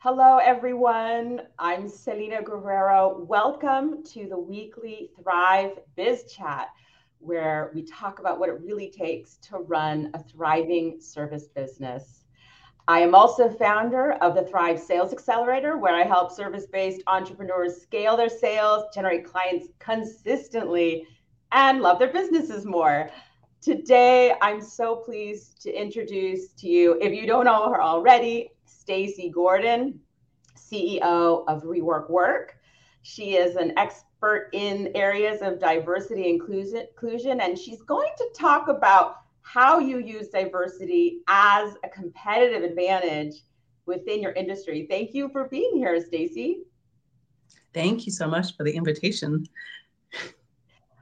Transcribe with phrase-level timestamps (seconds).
[0.00, 1.42] Hello, everyone.
[1.58, 3.24] I'm Selena Guerrero.
[3.28, 6.68] Welcome to the weekly Thrive Biz Chat,
[7.18, 12.22] where we talk about what it really takes to run a thriving service business.
[12.86, 17.82] I am also founder of the Thrive Sales Accelerator, where I help service based entrepreneurs
[17.82, 21.08] scale their sales, generate clients consistently,
[21.50, 23.10] and love their businesses more.
[23.60, 28.52] Today, I'm so pleased to introduce to you, if you don't know her already,
[28.88, 30.00] Stacy Gordon,
[30.56, 32.56] CEO of Rework Work.
[33.02, 39.16] She is an expert in areas of diversity inclusion, and she's going to talk about
[39.42, 43.34] how you use diversity as a competitive advantage
[43.84, 44.86] within your industry.
[44.88, 46.62] Thank you for being here, Stacy.
[47.74, 49.46] Thank you so much for the invitation.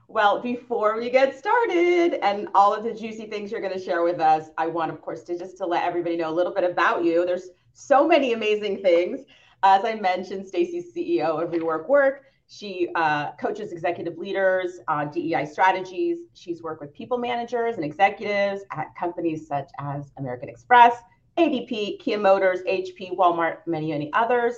[0.08, 4.04] Well, before we get started and all of the juicy things you're going to share
[4.04, 6.62] with us, I want, of course, to just to let everybody know a little bit
[6.62, 7.26] about you.
[7.26, 9.22] There's so many amazing things.
[9.64, 12.22] As I mentioned, Stacy's CEO of Rework Work.
[12.46, 16.18] She uh, coaches executive leaders on DEI strategies.
[16.34, 20.94] She's worked with people managers and executives at companies such as American Express,
[21.36, 24.54] ADP, Kia Motors, HP, Walmart, many, many others.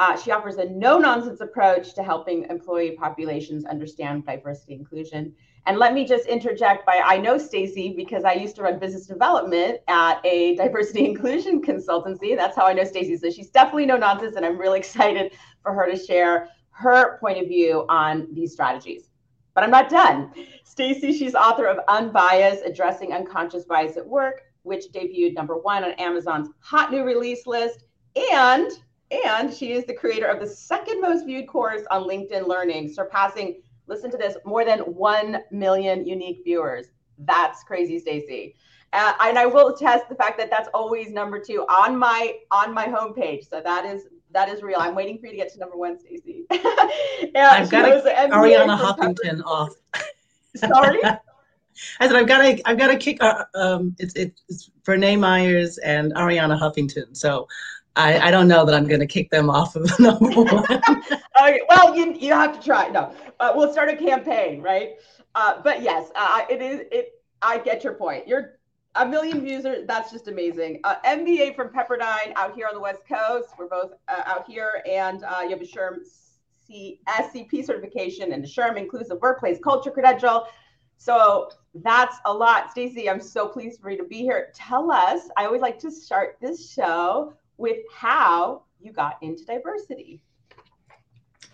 [0.00, 5.34] Uh, she offers a no nonsense approach to helping employee populations understand diversity inclusion.
[5.66, 9.06] And let me just interject by I know Stacy because I used to run business
[9.06, 12.36] development at a diversity inclusion consultancy.
[12.36, 13.16] That's how I know Stacy.
[13.16, 15.32] So she's definitely no nonsense, and I'm really excited
[15.62, 19.10] for her to share her point of view on these strategies.
[19.54, 20.32] But I'm not done.
[20.62, 25.90] Stacy, she's author of Unbiased: Addressing Unconscious Bias at Work, which debuted number one on
[25.94, 27.82] Amazon's hot new release list,
[28.32, 28.70] and
[29.10, 33.62] and she is the creator of the second most viewed course on LinkedIn Learning, surpassing,
[33.86, 36.86] listen to this, more than 1 million unique viewers.
[37.18, 38.54] That's crazy, Stacy.
[38.92, 42.72] Uh, and I will attest the fact that that's always number two on my on
[42.72, 43.48] my homepage.
[43.48, 44.78] So that is that is real.
[44.80, 46.46] I'm waiting for you to get to number one, Stacy.
[46.50, 49.74] I've got to Arianna Huffington off.
[50.56, 51.00] Sorry.
[52.00, 53.22] I said I've got to I've got to kick.
[53.22, 57.16] Uh, um, it's it's Verna Myers and Arianna Huffington.
[57.16, 57.46] So
[57.98, 61.20] I, I don't know that I'm going to kick them off of the number one.
[61.42, 62.88] okay, well, you, you have to try.
[62.88, 64.92] No, uh, we'll start a campaign, right?
[65.34, 66.82] Uh, but yes, uh, it is.
[66.92, 67.14] It.
[67.42, 68.26] I get your point.
[68.26, 68.58] You're
[68.94, 69.66] a million views.
[69.66, 70.80] Are, that's just amazing.
[70.84, 73.48] Uh, MBA from Pepperdine out here on the West Coast.
[73.58, 75.96] We're both uh, out here, and uh, you have a SHRM
[76.66, 80.46] C- SCP certification and the SHRM Inclusive Workplace Culture Credential.
[80.98, 82.70] So that's a lot.
[82.70, 84.52] Stacy, I'm so pleased for you to be here.
[84.54, 90.22] Tell us, I always like to start this show with how you got into diversity.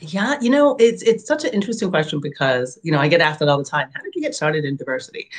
[0.00, 3.38] Yeah, you know, it's it's such an interesting question because, you know, I get asked
[3.40, 3.88] that all the time.
[3.94, 5.30] How did you get started in diversity?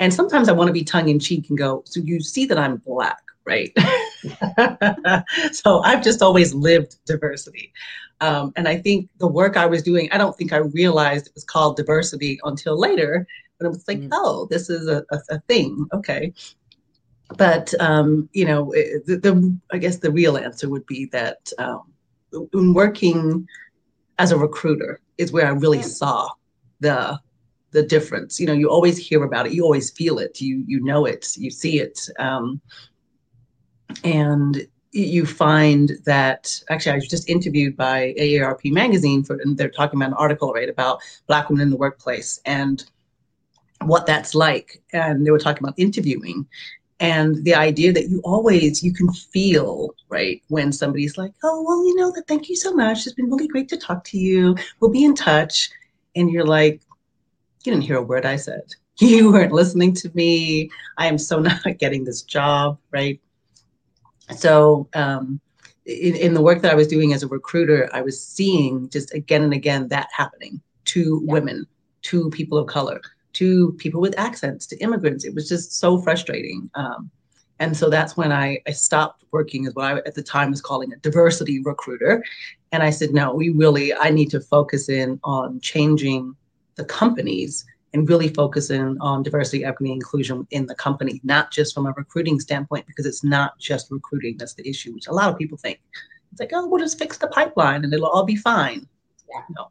[0.00, 2.58] And sometimes I want to be tongue in cheek and go, so you see that
[2.58, 3.72] I'm black, right?
[5.52, 7.72] so I've just always lived diversity.
[8.20, 11.34] Um, and I think the work I was doing, I don't think I realized it
[11.34, 13.26] was called diversity until later.
[13.58, 14.08] But it was like, mm.
[14.12, 15.86] oh, this is a, a, a thing.
[15.92, 16.32] Okay
[17.36, 18.72] but um, you know,
[19.06, 21.92] the, the, I guess the real answer would be that um,
[22.52, 23.48] in working
[24.18, 26.30] as a recruiter is where I really saw
[26.80, 27.18] the
[27.70, 28.38] the difference.
[28.38, 31.36] You know, you always hear about it, you always feel it, you you know it,
[31.36, 32.60] you see it, um,
[34.04, 39.68] and you find that actually I was just interviewed by AARP magazine for and they're
[39.68, 42.84] talking about an article right about black women in the workplace and
[43.82, 44.80] what that's like.
[44.92, 46.46] And they were talking about interviewing
[47.00, 51.84] and the idea that you always you can feel right when somebody's like oh well
[51.86, 53.06] you know that thank you so much.
[53.06, 54.56] It's been really great to talk to you.
[54.80, 55.70] We'll be in touch.
[56.16, 56.80] And you're like
[57.64, 58.62] you didn't hear a word i said.
[59.00, 60.70] You weren't listening to me.
[60.98, 63.20] I am so not getting this job right?
[64.36, 65.40] So um,
[65.86, 69.12] in, in the work that i was doing as a recruiter i was seeing just
[69.14, 71.32] again and again that happening to yeah.
[71.32, 71.66] women
[72.02, 73.00] to people of color
[73.34, 75.24] to people with accents, to immigrants.
[75.24, 76.70] It was just so frustrating.
[76.74, 77.10] Um,
[77.60, 80.60] and so that's when I, I stopped working as what I at the time was
[80.60, 82.24] calling a diversity recruiter.
[82.72, 86.34] And I said, no, we really, I need to focus in on changing
[86.74, 91.86] the companies and really focusing on diversity, equity, inclusion in the company, not just from
[91.86, 95.38] a recruiting standpoint, because it's not just recruiting that's the issue, which a lot of
[95.38, 95.80] people think.
[96.32, 98.88] It's like, oh, we'll just fix the pipeline and it'll all be fine.
[99.30, 99.42] Yeah.
[99.50, 99.68] No,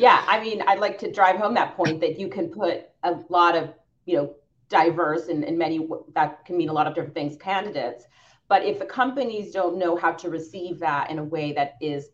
[0.00, 3.18] yeah, I mean, I'd like to drive home that point that you can put a
[3.28, 3.74] lot of,
[4.06, 4.34] you know,
[4.70, 8.06] diverse and, and many that can mean a lot of different things candidates.
[8.48, 12.08] But if the companies don't know how to receive that in a way that is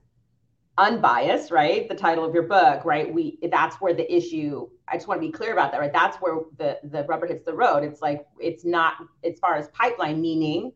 [0.79, 1.89] unbiased, right?
[1.89, 3.13] The title of your book, right?
[3.13, 4.69] We that's where the issue.
[4.89, 5.93] I just want to be clear about that, right?
[5.93, 7.85] That's where the the rubber hits the road.
[7.85, 8.95] It's like it's not
[9.25, 10.73] as far as pipeline meaning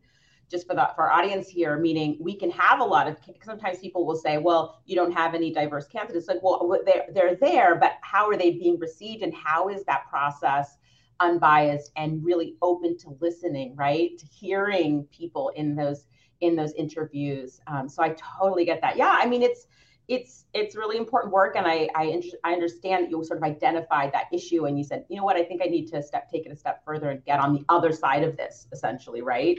[0.51, 3.17] just for the for our audience here, meaning we can have a lot of.
[3.43, 7.35] Sometimes people will say, "Well, you don't have any diverse candidates." Like, well, they're they're
[7.35, 10.77] there, but how are they being received, and how is that process
[11.21, 14.17] unbiased and really open to listening, right?
[14.17, 16.07] To hearing people in those
[16.41, 17.61] in those interviews.
[17.67, 18.97] Um, so I totally get that.
[18.97, 19.67] Yeah, I mean, it's
[20.07, 24.11] it's it's really important work, and I I, I understand that you sort of identified
[24.13, 26.45] that issue, and you said, you know what, I think I need to step take
[26.45, 29.57] it a step further and get on the other side of this, essentially, right?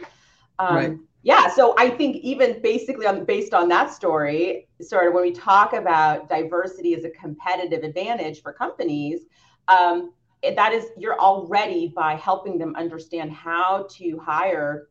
[0.59, 0.97] Um, right.
[1.25, 5.31] Yeah, so I think even basically on based on that story, sort of when we
[5.31, 9.21] talk about diversity as a competitive advantage for companies,
[9.69, 10.13] um,
[10.43, 14.89] that is you're already by helping them understand how to hire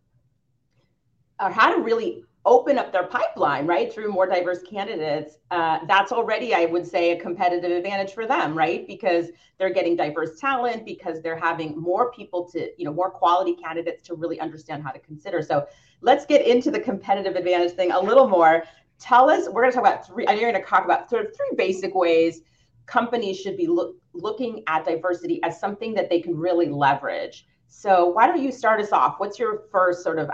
[1.41, 6.11] or how to really open up their pipeline, right, through more diverse candidates, uh, that's
[6.11, 8.88] already, I would say, a competitive advantage for them, right?
[8.88, 9.27] Because
[9.59, 14.01] they're getting diverse talent, because they're having more people to, you know, more quality candidates
[14.07, 15.43] to really understand how to consider.
[15.43, 15.67] So
[16.01, 18.63] let's get into the competitive advantage thing a little more.
[18.97, 21.09] Tell us, we're going to talk about three, I know you're going to talk about
[21.09, 22.41] sort of three basic ways
[22.88, 27.45] companies should be look, looking at diversity as something that they can really leverage.
[27.67, 29.15] So why don't you start us off?
[29.19, 30.29] What's your first sort of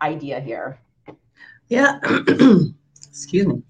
[0.00, 0.78] idea here?
[1.68, 1.98] Yeah,
[3.08, 3.62] excuse me.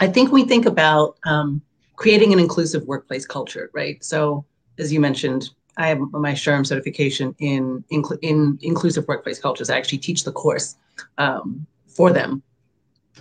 [0.00, 1.60] I think we think about um,
[1.96, 4.02] creating an inclusive workplace culture, right?
[4.02, 4.44] So,
[4.78, 9.70] as you mentioned, I have my SHRM certification in, in, in inclusive workplace cultures.
[9.70, 10.76] I actually teach the course
[11.18, 12.42] um, for them.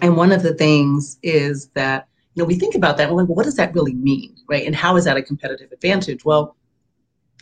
[0.01, 3.29] And one of the things is that, you know, we think about that, we're like,
[3.29, 4.65] well, what does that really mean, right?
[4.65, 6.23] And how is that a competitive advantage?
[6.23, 6.55] Well,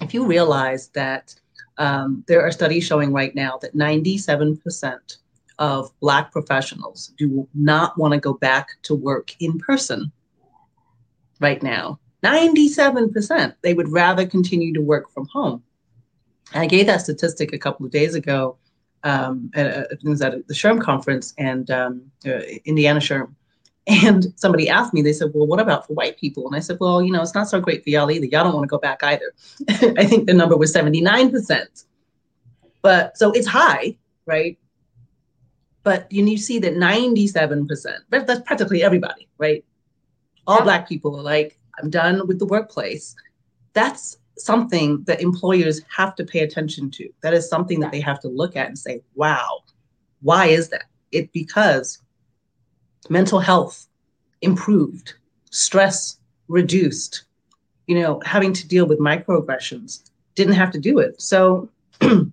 [0.02, 1.36] if you realize that
[1.78, 5.18] um, there are studies showing right now that 97%
[5.60, 10.12] of Black professionals do not want to go back to work in person
[11.40, 12.00] right now.
[12.24, 13.56] 97%.
[13.62, 15.64] They would rather continue to work from home.
[16.54, 18.58] I gave that statistic a couple of days ago.
[19.04, 23.36] Um, at, at, at the SHRM conference and um, uh, Indiana SHRM.
[23.88, 26.48] And somebody asked me, they said, Well, what about for white people?
[26.48, 28.26] And I said, Well, you know, it's not so great for y'all either.
[28.26, 29.32] Y'all don't want to go back either.
[29.70, 31.86] I think the number was 79%.
[32.82, 34.58] But so it's high, right?
[35.86, 37.68] But you, you see that 97%,
[38.10, 39.64] that's practically everybody, right?
[40.48, 40.64] All yeah.
[40.64, 43.16] Black people are like, I'm done with the workplace.
[43.74, 47.08] That's something that employers have to pay attention to.
[47.22, 49.60] That is something that they have to look at and say, wow,
[50.24, 50.86] why is that?
[51.12, 52.02] It because
[53.08, 53.86] mental health
[54.42, 55.14] improved,
[55.52, 56.18] stress
[56.48, 57.26] reduced,
[57.86, 61.22] you know, having to deal with microaggressions, didn't have to do it.
[61.22, 61.70] So
[62.02, 62.32] you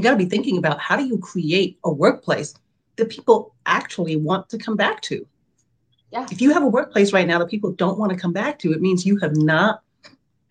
[0.00, 2.54] got to be thinking about how do you create a workplace
[2.98, 5.26] that people actually want to come back to.
[6.12, 6.26] Yeah.
[6.30, 8.72] If you have a workplace right now that people don't want to come back to,
[8.72, 9.82] it means you have not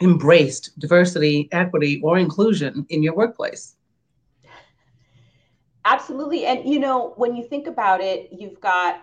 [0.01, 3.75] embraced diversity, equity, or inclusion in your workplace.
[5.85, 6.45] Absolutely.
[6.45, 9.01] And, you know, when you think about it, you've got,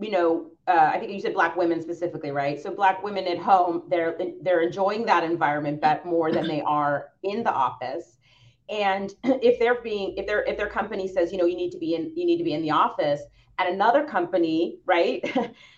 [0.00, 2.60] you know, uh, I think you said black women specifically, right?
[2.60, 7.08] So black women at home, they're they're enjoying that environment but more than they are
[7.22, 8.17] in the office
[8.70, 11.78] and if they're being if their if their company says you know you need to
[11.78, 13.22] be in you need to be in the office
[13.58, 15.24] and another company right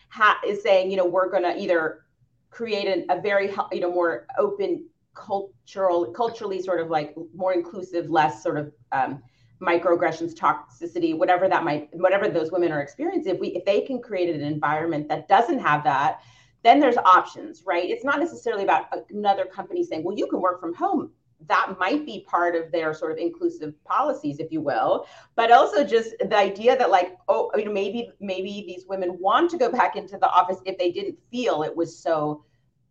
[0.46, 2.06] is saying you know we're going to either
[2.50, 4.84] create an, a very you know more open
[5.14, 9.22] cultural culturally sort of like more inclusive less sort of um,
[9.60, 14.00] microaggressions toxicity whatever that might whatever those women are experiencing if we if they can
[14.00, 16.20] create an environment that doesn't have that
[16.62, 17.88] then there's options right?
[17.88, 21.10] It's not necessarily about another company saying well you can work from home
[21.48, 25.06] that might be part of their sort of inclusive policies if you will
[25.36, 29.50] but also just the idea that like oh you know maybe maybe these women want
[29.50, 32.44] to go back into the office if they didn't feel it was so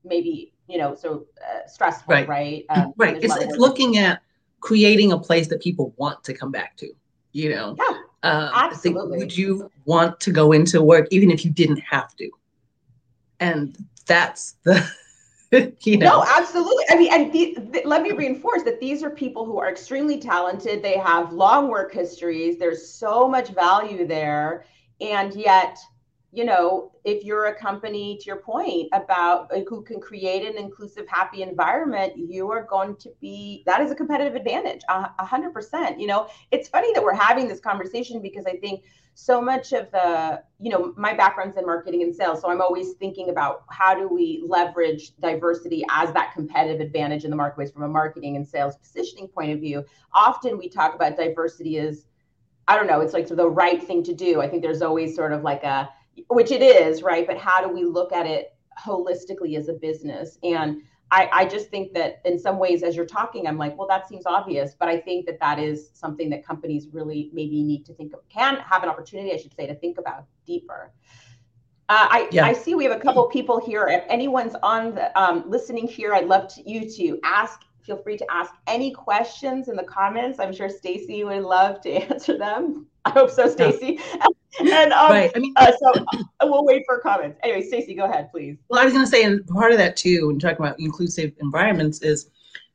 [0.03, 2.27] maybe you know so uh, stressful right.
[2.27, 2.65] right?
[2.70, 4.22] Um, right it's, it's looking at
[4.62, 6.89] creating a place that people want to come back to
[7.32, 7.75] you know?
[7.77, 7.98] Yeah.
[8.22, 9.18] Uh, absolutely.
[9.18, 12.29] would you want to go into work even if you didn't have to?
[13.39, 14.86] And that's the
[15.82, 16.20] you know?
[16.20, 16.84] No, absolutely.
[16.89, 20.20] I mean, and the, the, let me reinforce that these are people who are extremely
[20.20, 20.84] talented.
[20.84, 22.58] They have long work histories.
[22.60, 24.65] There's so much value there.
[25.01, 25.77] And yet,
[26.32, 30.58] you know, if you're a company, to your point about uh, who can create an
[30.58, 35.54] inclusive, happy environment, you are going to be that is a competitive advantage, a hundred
[35.54, 36.00] percent.
[36.00, 38.84] You know, it's funny that we're having this conversation because I think
[39.16, 42.94] so much of the, you know, my background's in marketing and sales, so I'm always
[42.94, 47.84] thinking about how do we leverage diversity as that competitive advantage in the marketplace from
[47.84, 49.84] a marketing and sales positioning point of view.
[50.14, 52.06] Often we talk about diversity as,
[52.68, 54.42] I don't know, it's like the right thing to do.
[54.42, 55.90] I think there's always sort of like a
[56.28, 57.26] which it is, right?
[57.26, 60.38] But how do we look at it holistically as a business?
[60.44, 63.88] And I, I just think that in some ways, as you're talking, I'm like, well,
[63.88, 67.86] that seems obvious, but I think that that is something that companies really maybe need
[67.86, 70.92] to think of, can have an opportunity, I should say, to think about deeper.
[71.90, 72.46] Uh, I, yeah.
[72.46, 73.88] I see we have a couple people here.
[73.88, 77.62] If anyone's on the um, listening here, I'd love to, you to ask.
[77.82, 80.40] Feel free to ask any questions in the comments.
[80.40, 82.86] I'm sure Stacy would love to answer them.
[83.10, 84.00] I hope so, Stacy.
[84.60, 85.32] and um, right.
[85.36, 87.39] I mean, uh, so uh, we'll wait for comments.
[87.44, 88.58] Anyway, Stacy, go ahead, please.
[88.70, 91.34] Well, I was going to say, and part of that too, when talking about inclusive
[91.42, 92.30] environments, is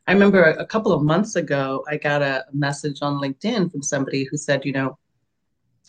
[0.08, 4.24] I remember a couple of months ago, I got a message on LinkedIn from somebody
[4.24, 4.98] who said, you know,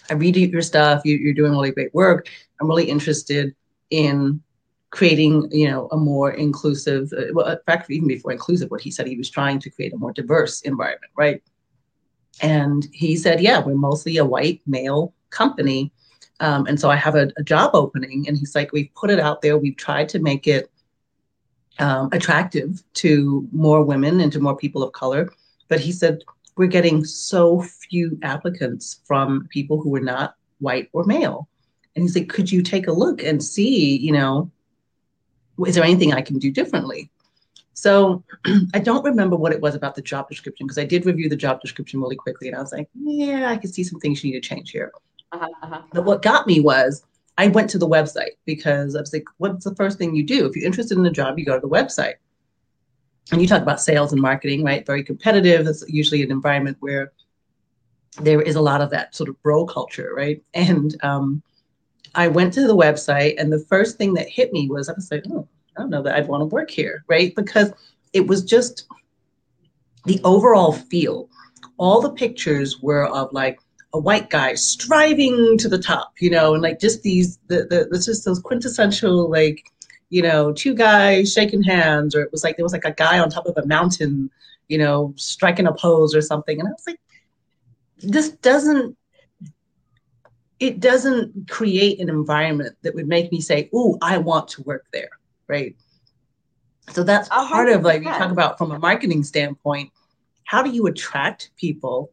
[0.10, 1.02] I read your stuff.
[1.06, 2.30] You, are doing really great work.
[2.62, 3.56] I'm really interested
[3.90, 4.42] in
[4.92, 7.12] creating, you know, a more inclusive.
[7.18, 9.94] Uh, well, in fact, even before inclusive, what he said, he was trying to create
[9.94, 11.42] a more diverse environment, right?
[12.42, 15.92] And he said, yeah, we're mostly a white male company.
[16.40, 18.26] Um, and so I have a, a, job opening.
[18.28, 19.58] And he's like, we've put it out there.
[19.58, 20.70] We've tried to make it
[21.80, 25.32] um, attractive to more women and to more people of color.
[25.70, 26.24] But he said,
[26.58, 31.48] we're getting so few applicants from people who are not white or male.
[31.96, 34.52] And he's like, could you take a look and see, you know,
[35.66, 37.10] is there anything I can do differently?
[37.76, 38.24] So
[38.74, 41.36] I don't remember what it was about the job description because I did review the
[41.36, 44.32] job description really quickly and I was like, yeah, I can see some things you
[44.32, 44.92] need to change here.
[45.34, 45.82] Uh-huh, uh-huh.
[45.92, 47.04] But what got me was
[47.38, 50.46] I went to the website because I was like, what's the first thing you do?
[50.46, 52.16] If you're interested in a job, you go to the website.
[53.32, 54.86] And you talk about sales and marketing, right?
[54.86, 55.68] Very competitive.
[55.68, 57.12] It's usually an environment where
[58.22, 60.42] there is a lot of that sort of bro culture, right?
[60.54, 61.42] And um,
[62.14, 65.12] I went to the website, and the first thing that hit me was I was
[65.12, 67.34] like, oh, I don't know that I'd want to work here, right?
[67.36, 67.72] Because
[68.14, 68.88] it was just
[70.06, 71.30] the overall feel.
[71.78, 73.60] All the pictures were of like
[73.94, 77.88] a white guy striving to the top, you know, and like just these, the, the,
[77.92, 79.72] the just those quintessential like,
[80.10, 83.20] you know, two guys shaking hands, or it was like there was like a guy
[83.20, 84.30] on top of a mountain,
[84.68, 87.00] you know, striking a pose or something, and I was like,
[88.00, 88.96] this doesn't
[90.60, 94.86] it doesn't create an environment that would make me say, "Ooh, I want to work
[94.94, 95.10] there."
[95.48, 95.76] Right?
[96.92, 99.92] So that's part of like you talk about from a marketing standpoint.
[100.44, 102.12] How do you attract people?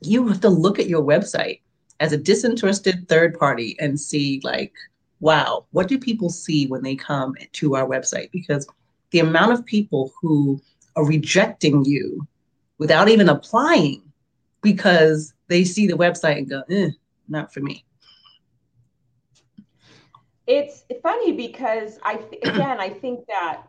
[0.00, 1.60] You have to look at your website
[2.00, 4.72] as a disinterested third party and see like,
[5.20, 8.30] wow, what do people see when they come to our website?
[8.32, 8.66] Because
[9.10, 10.60] the amount of people who
[10.94, 12.26] are rejecting you
[12.78, 14.02] without even applying
[14.62, 16.90] because they see the website and go, eh,
[17.28, 17.84] not for me
[20.46, 23.62] it's funny because I again I think that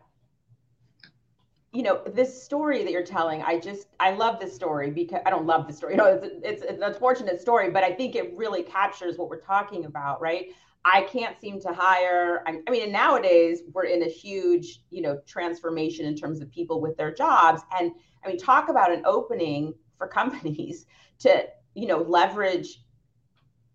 [1.72, 5.30] you know this story that you're telling I just I love this story because I
[5.30, 8.14] don't love the story you know it's, it's, it's an unfortunate story but I think
[8.14, 10.46] it really captures what we're talking about right?
[10.84, 15.20] I can't seem to hire I, I mean nowadays we're in a huge you know
[15.26, 17.62] transformation in terms of people with their jobs.
[17.78, 17.92] And
[18.24, 20.86] I mean talk about an opening for companies
[21.20, 22.82] to you know leverage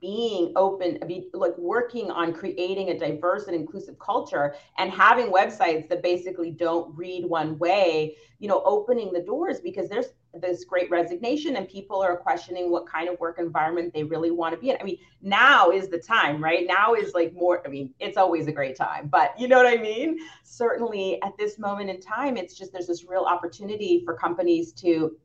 [0.03, 5.87] being open, be like working on creating a diverse and inclusive culture and having websites
[5.87, 10.07] that basically don't read one way, you know, opening the doors because there's
[10.41, 14.53] this great resignation and people are questioning what kind of work environment they really want
[14.53, 14.77] to be in.
[14.81, 16.67] I mean, now is the time, right?
[16.67, 19.67] Now is like more, I mean, it's always a great time, but you know what
[19.67, 20.19] I mean?
[20.43, 25.15] Certainly at this moment in time, it's just there's this real opportunity for companies to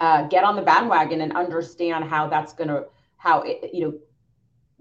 [0.00, 2.84] uh, get on the bandwagon and understand how that's going to
[3.18, 3.94] how it, you know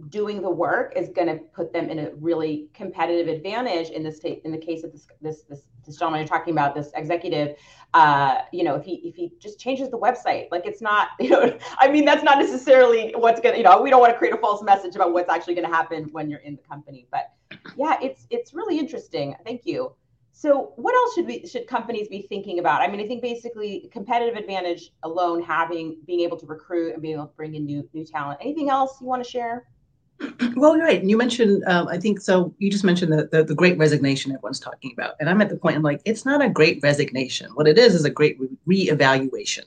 [0.10, 4.20] doing the work is going to put them in a really competitive advantage in this
[4.20, 7.56] in the case of this this this, this gentleman you're talking about this executive
[7.96, 11.30] uh, you know if he if he just changes the website like it's not you
[11.30, 14.18] know i mean that's not necessarily what's going to you know we don't want to
[14.18, 17.08] create a false message about what's actually going to happen when you're in the company
[17.12, 17.32] but
[17.76, 19.36] yeah it's it's really interesting.
[19.46, 19.94] Thank you
[20.40, 22.82] so what else should we should companies be thinking about?
[22.82, 27.16] I mean, I think basically competitive advantage alone, having being able to recruit and being
[27.16, 28.38] able to bring in new new talent.
[28.40, 29.66] Anything else you want to share?
[30.56, 31.04] Well, you're right.
[31.04, 32.54] You mentioned, um, I think so.
[32.60, 35.56] You just mentioned the, the, the great resignation everyone's talking about, and I'm at the
[35.56, 35.76] point.
[35.76, 37.50] I'm like, it's not a great resignation.
[37.56, 39.64] What it is is a great re- reevaluation,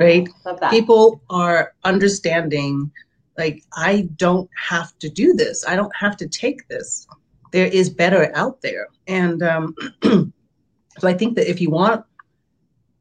[0.00, 0.28] right?
[0.44, 0.70] Love that.
[0.70, 2.90] People are understanding,
[3.38, 5.64] like, I don't have to do this.
[5.66, 7.06] I don't have to take this
[7.56, 8.88] there is better out there.
[9.06, 12.04] And um, so I think that if you want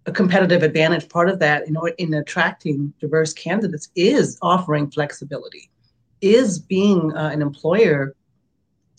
[0.06, 5.70] a competitive advantage, part of that in, in attracting diverse candidates is offering flexibility,
[6.22, 8.16] is being uh, an employer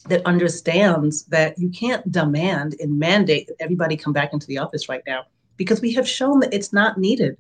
[0.09, 4.91] that understands that you can't demand and mandate that everybody come back into the office
[4.91, 5.23] right now
[5.57, 7.39] because we have shown that it's not needed.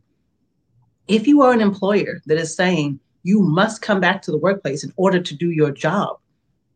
[1.07, 4.85] If you are an employer that is saying you must come back to the workplace
[4.85, 6.17] in order to do your job,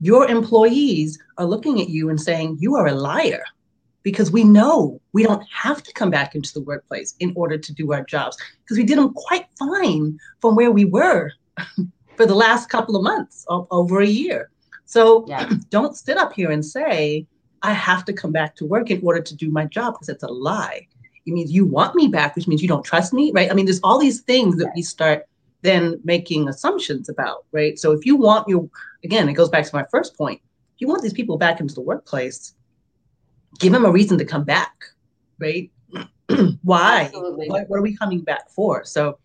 [0.01, 3.45] your employees are looking at you and saying, You are a liar.
[4.03, 7.75] because we know we don't have to come back into the workplace in order to
[7.75, 11.31] do our jobs because we did them quite fine from where we were
[12.17, 14.51] for the last couple of months, over a year.
[14.87, 15.51] So yeah.
[15.71, 17.27] don't sit up here and say,
[17.63, 20.23] I have to come back to work in order to do my job because it's
[20.23, 20.87] a lie.
[21.27, 23.51] It means you want me back, which means you don't trust me, right?
[23.51, 25.27] I mean, there's all these things that we start
[25.63, 27.79] then making assumptions about, right?
[27.79, 28.69] So if you want your,
[29.05, 30.41] again, it goes back to my first point.
[30.75, 32.55] If you want these people back into the workplace,
[33.59, 34.73] give them a reason to come back,
[35.39, 35.71] right?
[36.63, 37.11] Why?
[37.13, 38.85] What, what are we coming back for?
[38.85, 39.19] So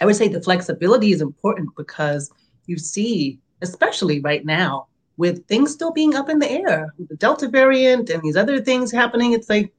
[0.00, 2.30] I would say the flexibility is important because
[2.66, 7.48] you see, especially right now, with things still being up in the air, the Delta
[7.48, 9.72] variant and these other things happening, it's like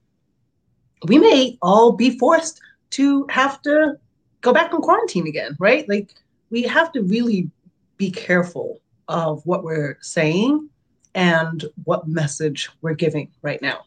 [1.06, 3.98] we may all be forced to have to
[4.44, 5.88] go back in quarantine again, right?
[5.88, 6.14] Like
[6.50, 7.50] we have to really
[7.96, 10.68] be careful of what we're saying
[11.14, 13.86] and what message we're giving right now.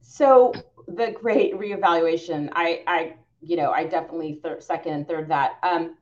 [0.00, 0.52] So
[0.86, 5.58] the great reevaluation, I, I, you know, I definitely third, second and third that.
[5.62, 5.96] Um,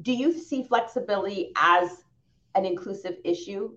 [0.00, 2.04] do you see flexibility as
[2.54, 3.72] an inclusive issue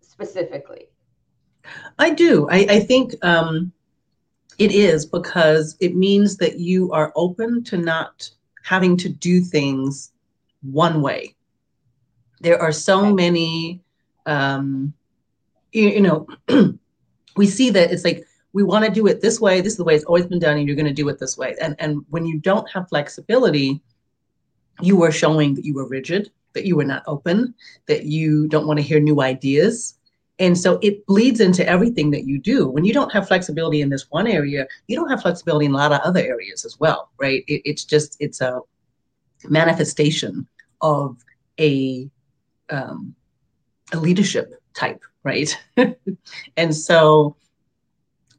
[0.00, 0.86] specifically?
[1.98, 2.48] I do.
[2.48, 3.72] I, I think um,
[4.58, 8.28] it is because it means that you are open to not
[8.62, 10.12] having to do things
[10.62, 11.34] one way.
[12.40, 13.80] There are so many,
[14.26, 14.92] um,
[15.72, 16.26] you, you know,
[17.36, 19.60] we see that it's like we want to do it this way.
[19.60, 21.36] This is the way it's always been done, and you're going to do it this
[21.36, 21.56] way.
[21.60, 23.82] And and when you don't have flexibility,
[24.80, 27.54] you are showing that you are rigid that you are not open,
[27.86, 29.98] that you don't want to hear new ideas.
[30.38, 32.68] And so it bleeds into everything that you do.
[32.68, 35.76] When you don't have flexibility in this one area, you don't have flexibility in a
[35.76, 37.44] lot of other areas as well, right?
[37.46, 38.60] It, it's just, it's a
[39.44, 40.46] manifestation
[40.80, 41.16] of
[41.60, 42.10] a,
[42.70, 43.14] um,
[43.92, 45.56] a leadership type, right?
[46.56, 47.36] and so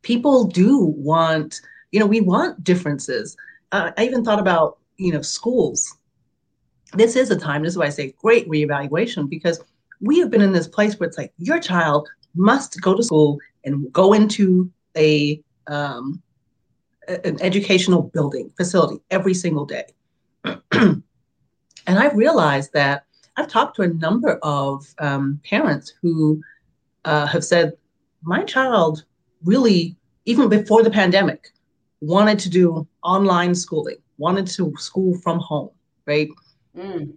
[0.02, 1.62] people do want,
[1.92, 3.38] you know, we want differences.
[3.72, 5.98] Uh, I even thought about, you know, schools
[6.96, 9.62] this is a time, this is why I say great reevaluation, because
[10.02, 13.40] we have been in this place where it's like your child must go to school
[13.64, 16.22] and go into a um,
[17.08, 19.86] an educational building facility every single day.
[20.72, 21.04] and
[21.88, 23.06] I've realized that
[23.38, 26.42] I've talked to a number of um, parents who
[27.04, 27.74] uh, have said,
[28.24, 29.04] my child
[29.44, 31.52] really, even before the pandemic,
[32.02, 35.70] wanted to do online schooling, wanted to school from home,
[36.06, 36.30] right?
[36.76, 37.14] Mm.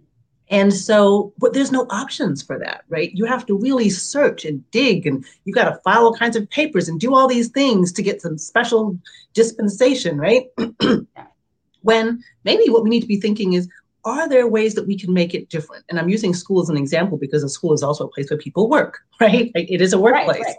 [0.49, 3.11] And so, but there's no options for that, right?
[3.13, 6.49] You have to really search and dig, and you got to file all kinds of
[6.49, 8.97] papers and do all these things to get some special
[9.33, 10.47] dispensation, right?
[11.81, 13.69] when maybe what we need to be thinking is,
[14.05, 15.85] are there ways that we can make it different?
[15.89, 18.39] And I'm using school as an example because a school is also a place where
[18.39, 19.51] people work, right?
[19.53, 20.39] It is a workplace.
[20.39, 20.57] Right, right.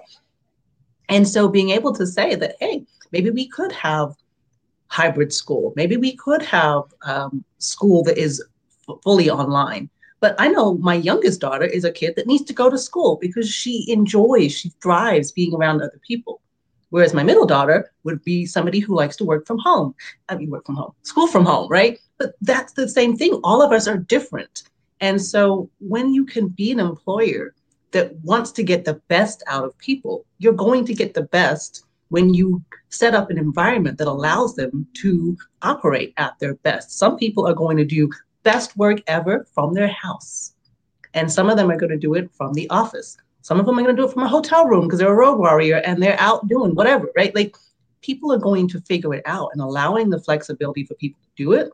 [1.08, 4.14] And so being able to say that, hey, maybe we could have
[4.86, 5.72] hybrid school.
[5.74, 8.42] Maybe we could have um, school that is
[9.02, 9.90] fully online.
[10.20, 13.18] But I know my youngest daughter is a kid that needs to go to school
[13.20, 16.40] because she enjoys, she thrives being around other people.
[16.90, 19.94] Whereas my middle daughter would be somebody who likes to work from home.
[20.28, 21.98] I mean, work from home, school from home, right?
[22.18, 23.40] But that's the same thing.
[23.44, 24.64] All of us are different.
[25.00, 27.54] And so when you can be an employer
[27.92, 31.84] that wants to get the best out of people, you're going to get the best
[32.08, 36.98] when you set up an environment that allows them to operate at their best.
[36.98, 38.10] Some people are going to do
[38.42, 40.54] best work ever from their house.
[41.14, 43.16] And some of them are going to do it from the office.
[43.42, 45.14] Some of them are going to do it from a hotel room because they're a
[45.14, 47.34] road warrior and they're out doing whatever, right?
[47.34, 47.56] Like
[48.02, 51.52] people are going to figure it out and allowing the flexibility for people to do
[51.52, 51.70] it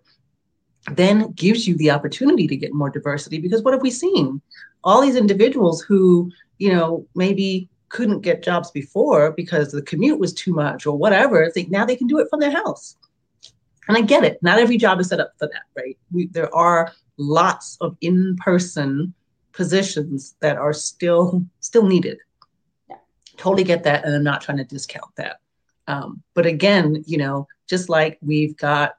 [0.93, 4.41] then gives you the opportunity to get more diversity because what have we seen?
[4.85, 10.33] All these individuals who, you know, maybe couldn't get jobs before because the commute was
[10.33, 12.97] too much or whatever, think now they can do it from their house
[13.89, 14.43] and I get it.
[14.43, 15.97] Not every job is set up for that, right?
[16.13, 19.15] We, there are lots of in-person
[19.53, 22.19] positions that are still still needed.
[22.89, 22.97] Yeah.
[23.37, 25.41] Totally get that, and I'm not trying to discount that.
[25.89, 28.97] Um, but again, you know, just like we've got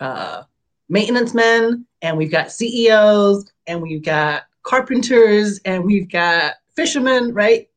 [0.00, 0.42] uh,
[0.88, 7.67] maintenance men, and we've got CEOs, and we've got carpenters, and we've got fishermen, right?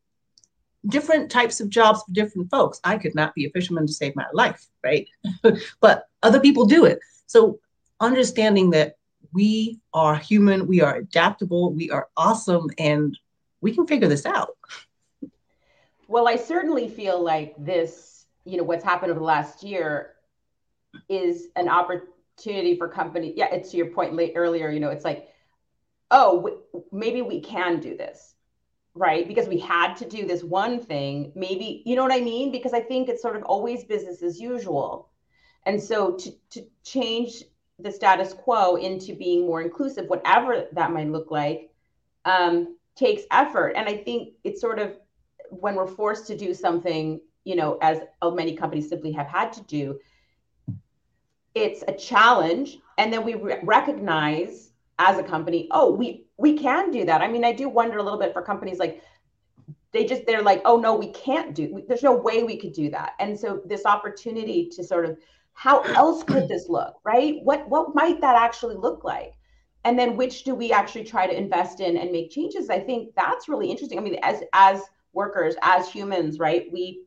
[0.88, 2.80] Different types of jobs for different folks.
[2.84, 5.08] I could not be a fisherman to save my life, right?
[5.80, 7.00] but other people do it.
[7.28, 7.60] So
[8.00, 8.98] understanding that
[9.34, 13.18] we are human, we are adaptable, we are awesome, and
[13.62, 14.58] we can figure this out.
[16.08, 20.16] Well, I certainly feel like this, you know, what's happened over the last year
[21.08, 23.34] is an opportunity for company.
[23.38, 25.30] Yeah, it's to your point late earlier, you know, it's like,
[26.10, 26.60] oh,
[26.92, 28.36] maybe we can do this
[28.94, 29.28] right?
[29.28, 32.52] Because we had to do this one thing, maybe, you know what I mean?
[32.52, 35.10] Because I think it's sort of always business as usual.
[35.66, 37.44] And so to, to change
[37.80, 41.72] the status quo into being more inclusive, whatever that might look like,
[42.26, 43.74] um, takes effort.
[43.76, 44.98] And I think it's sort of
[45.50, 49.62] when we're forced to do something, you know, as many companies simply have had to
[49.64, 50.00] do,
[51.56, 52.78] it's a challenge.
[52.98, 57.22] And then we re- recognize as a company, oh, we we can do that.
[57.22, 59.02] I mean, I do wonder a little bit for companies like
[59.92, 61.84] they just they're like, oh no, we can't do.
[61.88, 63.14] There's no way we could do that.
[63.20, 65.18] And so this opportunity to sort of
[65.54, 67.36] how else could this look, right?
[67.44, 69.34] What what might that actually look like?
[69.84, 72.70] And then which do we actually try to invest in and make changes?
[72.70, 73.98] I think that's really interesting.
[73.98, 74.82] I mean, as as
[75.14, 76.68] workers, as humans, right?
[76.72, 77.04] We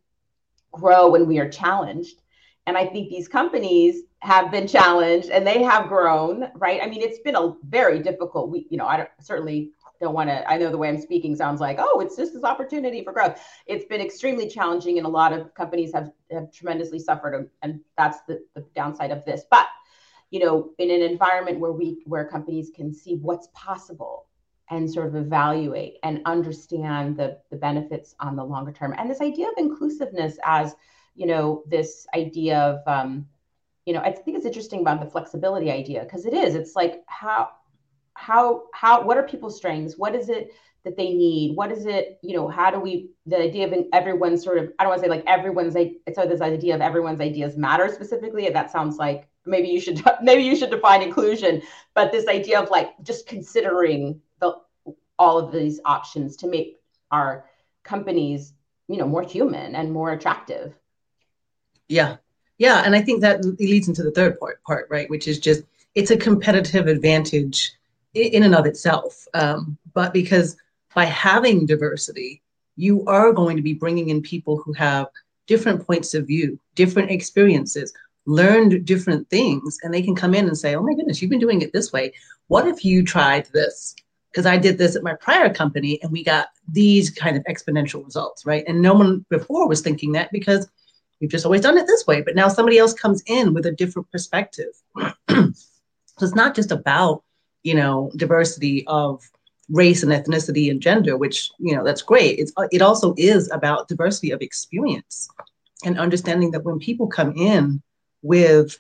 [0.73, 2.21] grow when we are challenged.
[2.67, 6.81] And I think these companies have been challenged and they have grown, right?
[6.83, 8.69] I mean, it's been a very difficult week.
[8.71, 11.61] You know, I don't, certainly don't want to, I know the way I'm speaking sounds
[11.61, 13.41] like, oh, it's just this opportunity for growth.
[13.67, 17.51] It's been extremely challenging and a lot of companies have, have tremendously suffered.
[17.63, 19.43] And that's the, the downside of this.
[19.51, 19.67] But,
[20.31, 24.27] you know, in an environment where we, where companies can see what's possible
[24.71, 28.95] and sort of evaluate and understand the, the benefits on the longer term.
[28.97, 30.75] And this idea of inclusiveness as,
[31.15, 33.27] you know, this idea of, um,
[33.87, 36.55] you know, I think it's interesting about the flexibility idea because it is.
[36.55, 37.51] It's like how
[38.15, 39.99] how how what are people's strengths?
[39.99, 40.53] What is it
[40.85, 41.57] that they need?
[41.57, 44.85] What is it, you know, how do we the idea of everyone's sort of I
[44.85, 48.47] don't want to say like everyone's like so this idea of everyone's ideas matter specifically.
[48.47, 51.63] And that sounds like maybe you should maybe you should define inclusion,
[51.95, 54.55] but this idea of like just considering the
[55.19, 56.79] all of these options to make
[57.11, 57.45] our
[57.83, 58.55] companies,
[58.89, 60.75] you know, more human and more attractive.
[61.89, 62.17] Yeah,
[62.59, 65.63] yeah, and I think that leads into the third part, part right, which is just
[65.95, 67.73] it's a competitive advantage
[68.15, 69.27] in and of itself.
[69.35, 70.57] Um, but because
[70.95, 72.43] by having diversity,
[72.77, 75.09] you are going to be bringing in people who have
[75.47, 77.93] different points of view, different experiences,
[78.27, 81.41] learned different things, and they can come in and say, "Oh my goodness, you've been
[81.41, 82.13] doing it this way.
[82.49, 83.95] What if you tried this?"
[84.31, 88.05] Because I did this at my prior company, and we got these kind of exponential
[88.05, 88.65] results, right?
[88.67, 90.69] And no one before was thinking that because
[91.21, 92.21] we've just always done it this way.
[92.21, 94.73] But now somebody else comes in with a different perspective.
[95.29, 95.53] so
[96.21, 97.23] it's not just about,
[97.63, 99.23] you know, diversity of
[99.71, 102.39] race and ethnicity and gender, which, you know, that's great.
[102.39, 105.29] It's, it also is about diversity of experience
[105.85, 107.83] and understanding that when people come in
[108.23, 108.79] with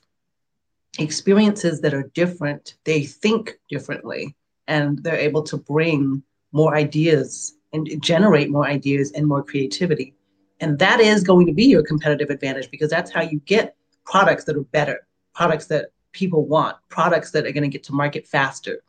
[0.98, 4.34] experiences that are different, they think differently
[4.68, 10.14] and they're able to bring more ideas and generate more ideas and more creativity.
[10.60, 14.44] And that is going to be your competitive advantage because that's how you get products
[14.44, 18.26] that are better, products that people want, products that are going to get to market
[18.26, 18.82] faster,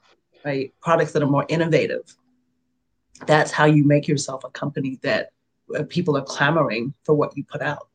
[0.43, 0.73] right?
[0.81, 2.15] Products that are more innovative.
[3.25, 5.31] That's how you make yourself a company that
[5.75, 7.87] uh, people are clamoring for what you put out.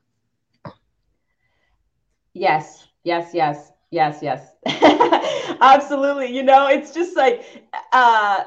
[2.32, 4.52] Yes, yes, yes, yes, yes.
[5.60, 6.34] Absolutely.
[6.34, 7.44] You know, it's just like,
[7.92, 8.44] uh,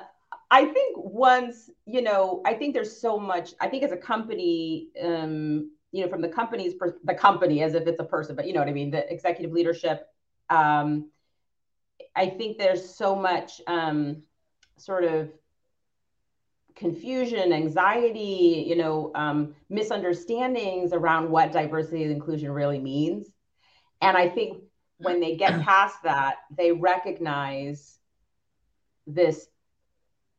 [0.51, 4.89] I think once, you know, I think there's so much, I think as a company,
[5.01, 8.47] um, you know, from the company's, per- the company as if it's a person, but
[8.47, 8.91] you know what I mean?
[8.91, 10.08] The executive leadership,
[10.49, 11.10] um,
[12.15, 14.23] I think there's so much um,
[14.77, 15.32] sort of
[16.75, 23.27] confusion, anxiety, you know, um, misunderstandings around what diversity and inclusion really means.
[24.01, 24.63] And I think
[24.97, 27.97] when they get past that, they recognize
[29.06, 29.47] this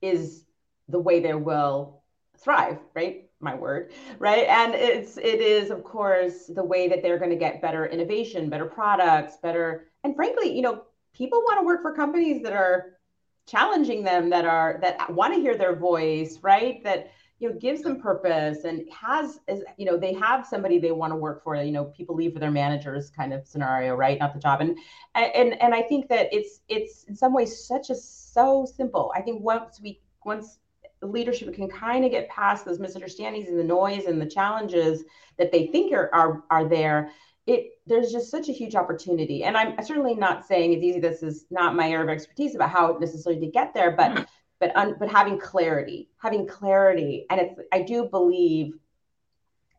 [0.04, 0.44] is
[0.88, 2.02] the way they will
[2.38, 3.28] thrive, right?
[3.40, 4.46] My word, right?
[4.48, 8.48] And it's it is of course the way that they're going to get better innovation,
[8.48, 10.82] better products, better and frankly, you know,
[11.14, 12.98] people want to work for companies that are
[13.46, 16.82] challenging them that are that want to hear their voice, right?
[16.84, 20.92] That you know gives them purpose and has is you know they have somebody they
[20.92, 24.18] want to work for you know people leave for their managers kind of scenario right
[24.18, 24.60] not the job.
[24.60, 24.78] And
[25.14, 27.94] and and i think that it's it's in some ways such a
[28.34, 29.12] so simple.
[29.14, 30.58] I think once we once
[31.02, 35.04] leadership can kind of get past those misunderstandings and the noise and the challenges
[35.38, 37.10] that they think are are, are there
[37.46, 39.44] it there's just such a huge opportunity.
[39.44, 42.70] And i'm certainly not saying it's easy this is not my area of expertise about
[42.70, 44.24] how necessarily to get there but hmm.
[44.60, 48.74] But un, but having clarity, having clarity, and it's I do believe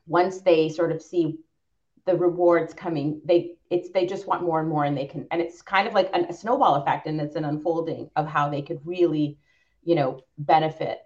[0.08, 1.40] once they sort of see
[2.06, 5.42] the rewards coming, they it's they just want more and more, and they can, and
[5.42, 8.62] it's kind of like an, a snowball effect, and it's an unfolding of how they
[8.62, 9.38] could really,
[9.84, 11.00] you know, benefit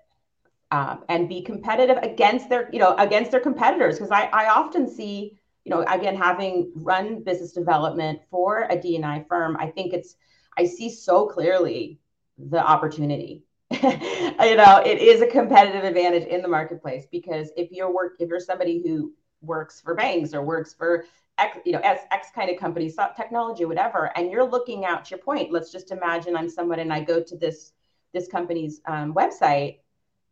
[0.72, 3.96] um, and be competitive against their, you know, against their competitors.
[3.96, 9.26] Because I I often see, you know, again having run business development for a D&I
[9.30, 10.16] firm, I think it's
[10.58, 12.00] I see so clearly
[12.38, 13.44] the opportunity
[13.82, 18.30] you know, it is a competitive advantage in the marketplace because if you're work, if
[18.30, 21.06] you're somebody who works for banks or works for
[21.38, 25.12] X, you know, X, X kind of companies, technology, whatever, and you're looking out to
[25.12, 25.52] your point.
[25.52, 27.74] Let's just imagine I'm someone and I go to this
[28.12, 29.78] this company's um, website.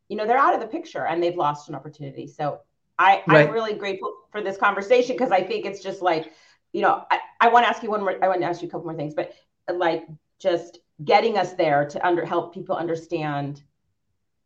[0.09, 2.27] You know, they're out of the picture and they've lost an opportunity.
[2.27, 2.61] So
[2.97, 3.47] I, right.
[3.47, 6.33] I'm really grateful for this conversation because I think it's just like,
[6.73, 8.17] you know, I, I want to ask you one more.
[8.23, 9.33] I want to ask you a couple more things, but
[9.71, 10.07] like
[10.39, 13.61] just getting us there to under help people understand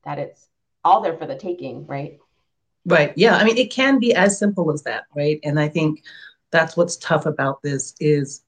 [0.03, 0.47] that it's
[0.83, 2.19] all there for the taking, right?
[2.85, 3.13] Right.
[3.15, 3.35] Yeah.
[3.35, 5.39] I mean, it can be as simple as that, right?
[5.43, 6.03] And I think
[6.51, 8.43] that's what's tough about this is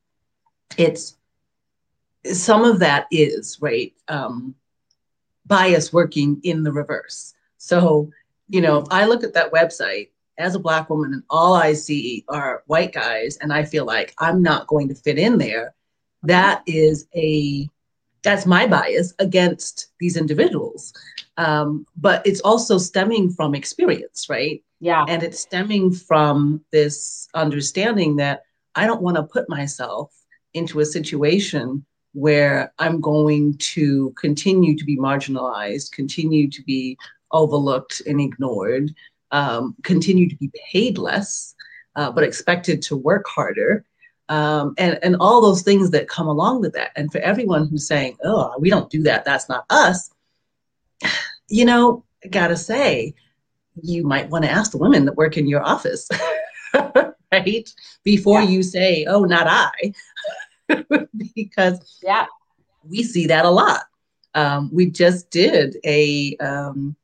[0.76, 1.16] it's
[2.32, 4.54] some of that is right um,
[5.46, 7.34] bias working in the reverse.
[7.58, 8.10] So
[8.48, 12.24] you know, I look at that website as a black woman and all I see
[12.28, 15.74] are white guys, and I feel like I'm not going to fit in there.
[16.24, 17.68] That is a
[18.22, 20.94] that's my bias against these individuals.
[21.36, 24.62] Um, but it's also stemming from experience, right?
[24.80, 25.04] Yeah.
[25.06, 30.12] And it's stemming from this understanding that I don't want to put myself
[30.54, 36.96] into a situation where I'm going to continue to be marginalized, continue to be
[37.32, 38.94] overlooked and ignored,
[39.32, 41.54] um, continue to be paid less,
[41.96, 43.84] uh, but expected to work harder.
[44.28, 46.92] Um, and, and all those things that come along with that.
[46.96, 50.10] And for everyone who's saying, oh, we don't do that, that's not us,
[51.48, 53.14] you know, I gotta say,
[53.82, 56.08] you might want to ask the women that work in your office,
[57.32, 57.68] right?
[58.02, 58.48] Before yeah.
[58.48, 59.92] you say, oh, not I.
[61.34, 62.26] because yeah,
[62.88, 63.82] we see that a lot.
[64.34, 66.96] Um, we just did a um,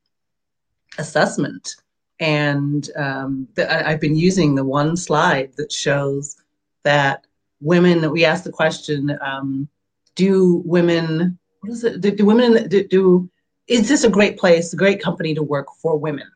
[0.99, 1.77] assessment.
[2.19, 6.37] And um, the, I, have been using the one slide that shows
[6.85, 7.27] that
[7.61, 9.69] women, we asked the question, um,
[10.15, 13.31] do women, what is it, do, do women, do, do,
[13.67, 16.31] is this a great place, a great company to work for women?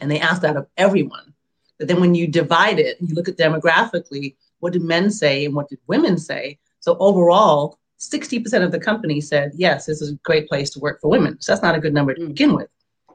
[0.00, 1.32] And they asked that of everyone.
[1.78, 5.44] But then when you divide it and you look at demographically, what did men say
[5.44, 6.58] and what did women say?
[6.80, 11.00] So overall, 60% of the company said, yes, this is a great place to work
[11.00, 11.40] for women.
[11.40, 12.28] So that's not a good number to mm.
[12.28, 12.68] begin with.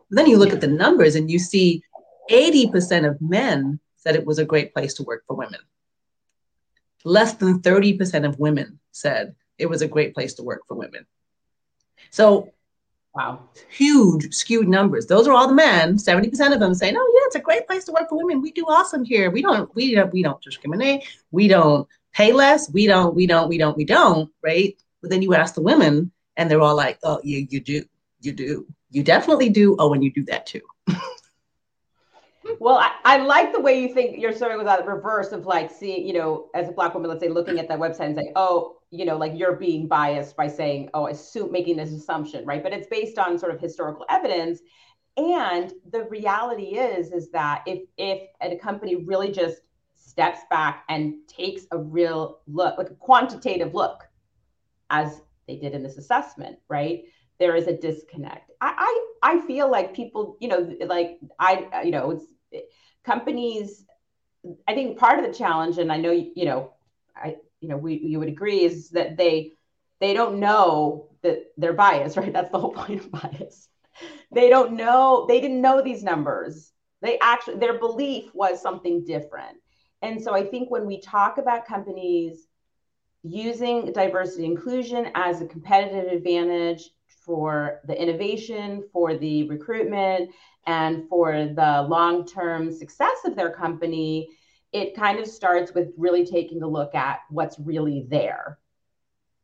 [0.09, 1.83] Then you look at the numbers and you see
[2.29, 5.59] 80% of men said it was a great place to work for women.
[7.03, 11.05] Less than 30% of women said it was a great place to work for women.
[12.09, 12.51] So,
[13.15, 15.05] wow, huge skewed numbers.
[15.07, 15.97] Those are all the men.
[15.97, 18.41] 70% of them saying, "Oh yeah, it's a great place to work for women.
[18.41, 19.31] We do awesome here.
[19.31, 21.03] We don't, we don't, we don't discriminate.
[21.31, 22.71] We don't pay less.
[22.71, 24.75] We don't, we don't, we don't, we don't." Right?
[25.01, 27.83] But then you ask the women, and they're all like, "Oh yeah, you do,
[28.21, 29.75] you do." you definitely do.
[29.79, 30.61] Oh, and you do that too.
[32.59, 35.71] well, I, I, like the way you think you're starting with that reverse of like
[35.71, 38.33] seeing, you know, as a black woman, let's say looking at that website and saying,
[38.35, 42.61] oh, you know, like you're being biased by saying, oh, assume making this assumption, right?
[42.61, 44.61] But it's based on sort of historical evidence.
[45.17, 49.61] And the reality is, is that if if a company really just
[49.95, 54.07] steps back and takes a real look, like a quantitative look,
[54.89, 57.03] as they did in this assessment, right?
[57.41, 58.51] there is a disconnect.
[58.61, 62.25] I, I, I feel like people, you know, like I, you know, it's
[63.03, 63.85] companies.
[64.67, 66.73] I think part of the challenge, and I know, you know,
[67.15, 69.53] I, you know, we you would agree is that they
[69.99, 72.33] they don't know that they're biased, right?
[72.33, 73.67] That's the whole point of bias.
[74.31, 75.25] They don't know.
[75.27, 76.71] They didn't know these numbers.
[77.01, 79.57] They actually their belief was something different.
[80.01, 82.47] And so I think when we talk about companies
[83.23, 86.89] using diversity inclusion as a competitive advantage
[87.31, 90.31] for the innovation, for the recruitment,
[90.67, 94.27] and for the long term success of their company,
[94.73, 98.59] it kind of starts with really taking a look at what's really there.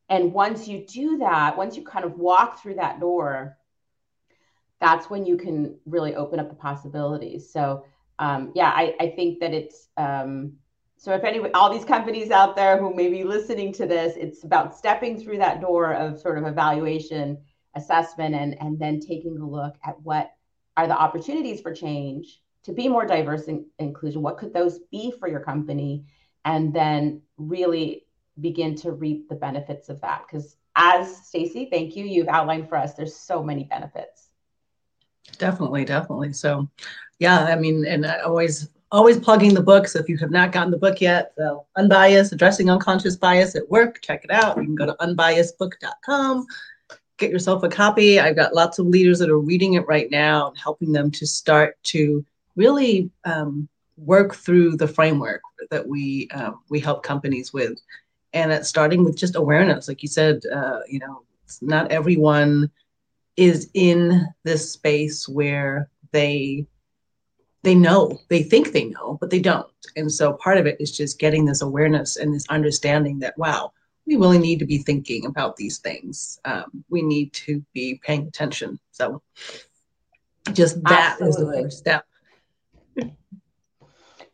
[0.10, 3.58] And once you do that, once you kind of walk through that door,
[4.82, 7.50] that's when you can really open up the possibilities.
[7.50, 7.86] So,
[8.20, 10.58] um, yeah, I, I, think that it's um,
[10.98, 14.44] so if any all these companies out there who may be listening to this, it's
[14.44, 17.38] about stepping through that door of sort of evaluation
[17.78, 20.32] assessment and, and then taking a look at what
[20.76, 24.22] are the opportunities for change to be more diverse and inclusion.
[24.22, 26.06] What could those be for your company?
[26.44, 28.06] And then really
[28.40, 30.24] begin to reap the benefits of that.
[30.28, 34.30] Because as Stacy, thank you, you've outlined for us, there's so many benefits.
[35.38, 36.34] Definitely, definitely.
[36.34, 36.70] So,
[37.20, 39.88] yeah, I mean, and I always always plugging the book.
[39.88, 43.70] So if you have not gotten the book yet, so Unbiased, Addressing Unconscious Bias at
[43.70, 44.58] Work, check it out.
[44.58, 46.46] You can go to unbiasedbook.com
[47.18, 48.20] get yourself a copy.
[48.20, 51.26] I've got lots of leaders that are reading it right now and helping them to
[51.26, 52.26] start to
[52.56, 57.80] really um, work through the framework that we um, we help companies with,
[58.34, 60.42] and it's starting with just awareness, like you said.
[60.52, 61.24] Uh, you know,
[61.62, 62.70] Not everyone
[63.36, 66.66] is in this space where they
[67.64, 70.96] they know they think they know but they don't and so part of it is
[70.96, 73.72] just getting this awareness and this understanding that wow
[74.08, 78.28] we really need to be thinking about these things um, we need to be paying
[78.28, 79.22] attention so
[80.54, 81.30] just that Absolutely.
[81.30, 82.06] is the first step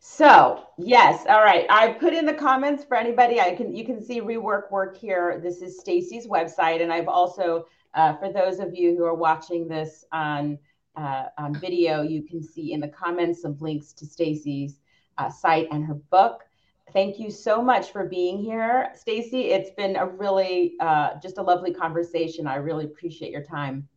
[0.06, 1.66] so yes, all right.
[1.68, 3.40] I put in the comments for anybody.
[3.40, 5.40] I can you can see rework work here.
[5.42, 9.66] This is Stacy's website, and I've also uh, for those of you who are watching
[9.66, 10.56] this on
[10.94, 14.78] uh, on video, you can see in the comments some links to Stacy's
[15.18, 16.44] uh, site and her book.
[16.94, 19.50] Thank you so much for being here, Stacy.
[19.50, 22.46] It's been a really uh, just a lovely conversation.
[22.46, 23.88] I really appreciate your time.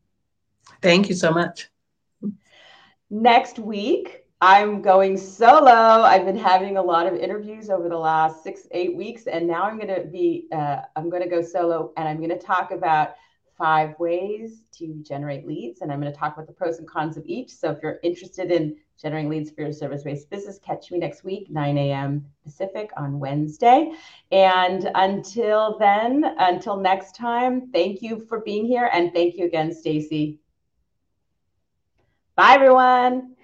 [0.82, 1.70] Thank you so much.
[3.12, 6.02] Next week, I'm going solo.
[6.02, 9.64] I've been having a lot of interviews over the last six, eight weeks, and now
[9.64, 12.72] I'm going to be, uh, I'm going to go solo and I'm going to talk
[12.72, 13.12] about
[13.60, 15.82] five ways to generate leads.
[15.82, 17.52] And I'm going to talk about the pros and cons of each.
[17.52, 21.24] So if you're interested in generating leads for your service based business, catch me next
[21.24, 22.26] week, 9 a.m.
[22.44, 23.92] Pacific on Wednesday.
[24.32, 28.90] And until then, until next time, thank you for being here.
[28.92, 30.40] And thank you again, Stacy.
[32.36, 33.37] Bye, everyone.